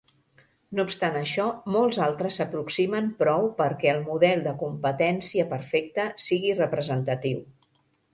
No 0.77 0.83
obstant 0.87 1.17
això 1.17 1.43
molts 1.75 1.99
altres 2.05 2.39
s'aproximen 2.39 3.11
prou 3.19 3.45
perquè 3.59 3.91
el 3.91 4.01
model 4.07 4.41
de 4.47 4.55
competència 4.63 5.45
perfecta 5.53 6.07
sigui 6.29 6.57
representatiu. 6.61 7.45